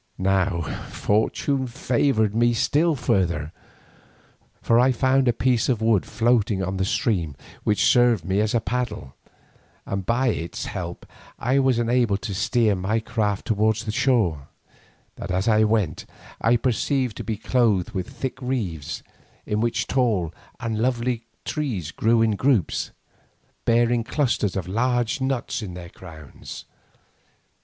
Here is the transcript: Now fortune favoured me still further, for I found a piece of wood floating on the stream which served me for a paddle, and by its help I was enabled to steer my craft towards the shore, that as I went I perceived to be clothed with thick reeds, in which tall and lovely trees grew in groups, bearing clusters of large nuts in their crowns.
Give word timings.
Now 0.17 0.61
fortune 0.89 1.67
favoured 1.67 2.33
me 2.33 2.55
still 2.55 2.95
further, 2.95 3.51
for 4.59 4.79
I 4.79 4.91
found 4.91 5.27
a 5.27 5.31
piece 5.31 5.69
of 5.69 5.79
wood 5.79 6.07
floating 6.07 6.63
on 6.63 6.77
the 6.77 6.85
stream 6.85 7.35
which 7.63 7.85
served 7.85 8.25
me 8.25 8.43
for 8.47 8.57
a 8.57 8.61
paddle, 8.61 9.13
and 9.85 10.03
by 10.03 10.29
its 10.29 10.65
help 10.65 11.05
I 11.37 11.59
was 11.59 11.77
enabled 11.77 12.23
to 12.23 12.33
steer 12.33 12.73
my 12.75 12.99
craft 12.99 13.45
towards 13.45 13.83
the 13.83 13.91
shore, 13.91 14.47
that 15.17 15.29
as 15.29 15.47
I 15.47 15.65
went 15.65 16.07
I 16.41 16.55
perceived 16.57 17.15
to 17.17 17.23
be 17.23 17.37
clothed 17.37 17.91
with 17.91 18.09
thick 18.09 18.41
reeds, 18.41 19.03
in 19.45 19.61
which 19.61 19.85
tall 19.85 20.33
and 20.59 20.79
lovely 20.79 21.25
trees 21.45 21.91
grew 21.91 22.23
in 22.23 22.31
groups, 22.31 22.89
bearing 23.65 24.03
clusters 24.03 24.55
of 24.57 24.67
large 24.67 25.21
nuts 25.21 25.61
in 25.61 25.75
their 25.75 25.89
crowns. 25.89 26.65